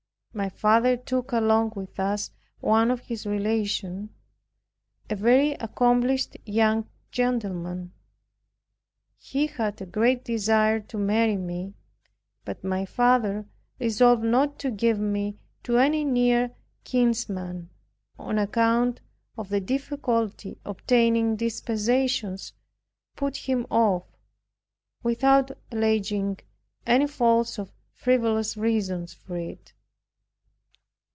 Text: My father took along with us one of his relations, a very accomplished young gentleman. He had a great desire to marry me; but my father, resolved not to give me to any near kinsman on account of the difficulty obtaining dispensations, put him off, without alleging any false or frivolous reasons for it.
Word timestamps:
My 0.33 0.47
father 0.47 0.95
took 0.95 1.33
along 1.33 1.73
with 1.75 1.99
us 1.99 2.31
one 2.61 2.89
of 2.89 3.01
his 3.01 3.25
relations, 3.27 4.11
a 5.09 5.15
very 5.17 5.51
accomplished 5.55 6.37
young 6.45 6.87
gentleman. 7.11 7.91
He 9.17 9.47
had 9.47 9.81
a 9.81 9.85
great 9.85 10.23
desire 10.23 10.79
to 10.79 10.97
marry 10.97 11.35
me; 11.35 11.73
but 12.45 12.63
my 12.63 12.85
father, 12.85 13.45
resolved 13.77 14.23
not 14.23 14.57
to 14.59 14.71
give 14.71 15.01
me 15.01 15.37
to 15.63 15.77
any 15.77 16.05
near 16.05 16.55
kinsman 16.85 17.69
on 18.17 18.39
account 18.39 19.01
of 19.37 19.49
the 19.49 19.59
difficulty 19.59 20.57
obtaining 20.63 21.35
dispensations, 21.35 22.53
put 23.17 23.35
him 23.35 23.67
off, 23.69 24.05
without 25.03 25.51
alleging 25.73 26.39
any 26.87 27.05
false 27.07 27.59
or 27.59 27.67
frivolous 27.91 28.55
reasons 28.55 29.13
for 29.13 29.35
it. 29.35 29.73